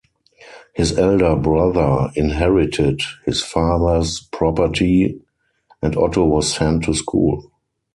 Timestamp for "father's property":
3.43-5.21